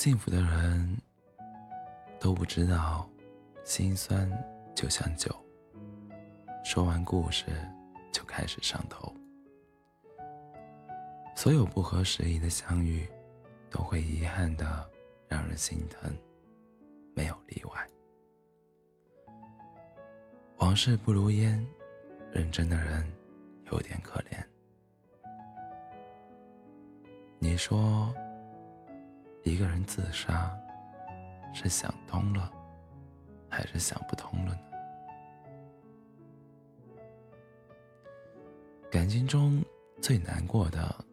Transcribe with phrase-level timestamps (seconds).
[0.00, 0.96] 幸福的人
[2.18, 3.06] 都不知道，
[3.64, 4.26] 心酸
[4.74, 5.30] 就像酒，
[6.64, 7.44] 说完故事
[8.10, 9.14] 就开始上头。
[11.36, 13.06] 所有不合时宜的相遇，
[13.68, 14.90] 都会遗憾的
[15.28, 16.10] 让人心疼，
[17.14, 17.86] 没有例外。
[20.60, 21.62] 往事不如烟，
[22.32, 23.06] 认真的人
[23.70, 24.42] 有点可怜。
[27.38, 28.10] 你说，
[29.42, 30.54] 一个人自杀，
[31.52, 32.52] 是想通了，
[33.48, 34.60] 还是想不通了呢？
[38.90, 39.64] 感情中
[40.00, 41.04] 最难过的，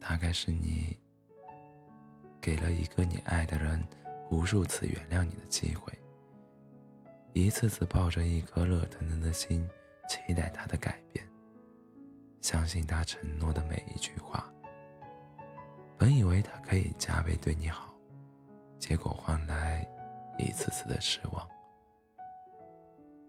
[0.00, 0.96] 大概是你
[2.40, 3.82] 给了一个你爱的人
[4.30, 5.92] 无数次原谅你的机会，
[7.32, 9.68] 一次次抱着一颗热腾腾的心，
[10.08, 11.28] 期待他的改变，
[12.40, 14.50] 相信他承诺的每一句话。
[16.06, 17.92] 本以为他可以加倍对你好，
[18.78, 19.84] 结果换来
[20.38, 21.48] 一次次的失望。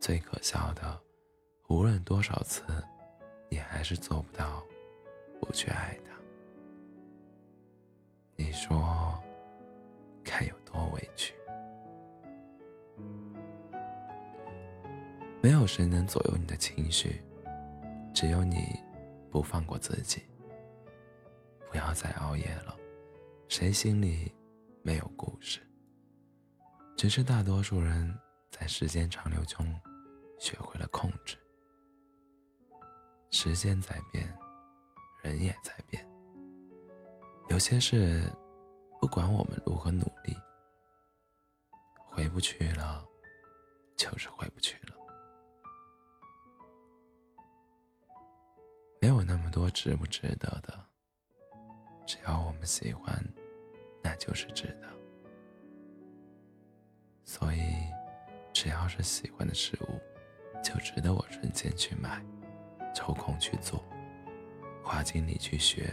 [0.00, 1.00] 最可笑的，
[1.68, 2.64] 无论多少次，
[3.48, 4.60] 你还是做不到
[5.40, 6.10] 不去爱他。
[8.34, 9.22] 你说
[10.24, 11.32] 该有多委屈？
[15.40, 17.22] 没有谁能左右你的情绪，
[18.12, 18.76] 只有你
[19.30, 20.24] 不放过自己。
[21.74, 22.78] 不要再熬夜了，
[23.48, 24.32] 谁心里
[24.84, 25.58] 没有故事？
[26.96, 28.16] 只是大多数人
[28.48, 29.66] 在时间长流中
[30.38, 31.36] 学会了控制。
[33.32, 34.32] 时间在变，
[35.20, 36.08] 人也在变。
[37.48, 38.22] 有些事，
[39.00, 40.32] 不管我们如何努力，
[42.06, 43.04] 回不去了，
[43.96, 44.94] 就是回不去了。
[49.00, 50.83] 没有那么多值不值得的。
[52.06, 53.14] 只要我们喜欢，
[54.02, 54.88] 那就是值得。
[57.24, 57.60] 所以，
[58.52, 59.98] 只要是喜欢的事物，
[60.62, 62.22] 就值得我存钱去买，
[62.94, 63.82] 抽空去做，
[64.82, 65.92] 花精力去学，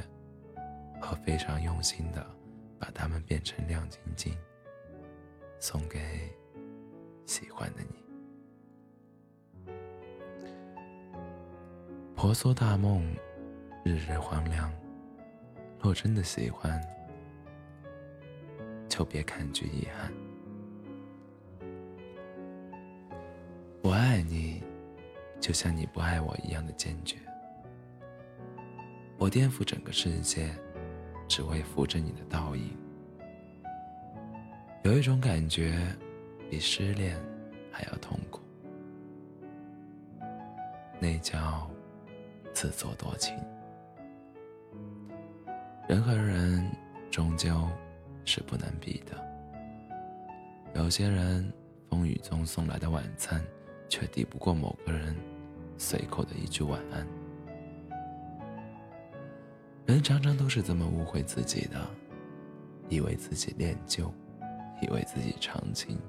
[1.01, 2.25] 和非常用心的
[2.77, 4.37] 把它们变成亮晶晶，
[5.59, 6.29] 送给
[7.25, 8.03] 喜欢的你。
[12.15, 13.15] 婆娑大梦，
[13.85, 14.80] 日日黄粱。
[15.83, 16.79] 若真的喜欢，
[18.87, 20.13] 就别抗拒遗憾。
[23.81, 24.61] 我爱你，
[25.39, 27.17] 就像你不爱我一样的坚决。
[29.17, 30.51] 我颠覆整个世界，
[31.27, 32.77] 只为扶着你的倒影。
[34.83, 35.83] 有一种感觉，
[36.47, 37.19] 比失恋
[37.71, 38.39] 还要痛苦，
[40.99, 41.67] 那叫
[42.53, 43.35] 自作多情。
[45.87, 46.69] 人和人
[47.09, 47.67] 终究
[48.23, 49.17] 是不能比的。
[50.75, 51.51] 有些人
[51.89, 53.43] 风雨中送来的晚餐，
[53.89, 55.15] 却抵不过某个人
[55.77, 57.05] 随口的一句晚安。
[59.85, 61.85] 人常常都是这么误会自己的，
[62.87, 64.13] 以为自己恋旧，
[64.81, 65.99] 以为自己长情，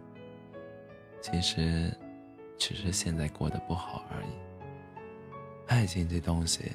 [1.21, 1.93] 其实
[2.57, 4.29] 只是现在过得不好而已。
[5.67, 6.71] 爱情这东西，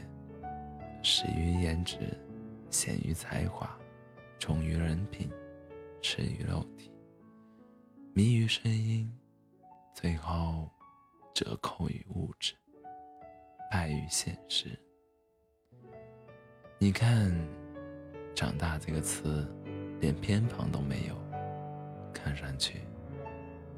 [1.01, 1.97] 始于颜值。
[2.69, 3.77] 显于才华，
[4.39, 5.29] 重于人品，
[6.01, 6.91] 痴于肉体，
[8.13, 9.11] 迷于声音，
[9.93, 10.69] 最后
[11.33, 12.53] 折扣于物质，
[13.71, 14.77] 败于现实。
[16.77, 17.31] 你看
[18.35, 19.47] ，“长大”这个词，
[19.99, 21.15] 连偏旁都没有，
[22.13, 22.81] 看上去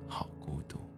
[0.08, 0.89] 好孤独。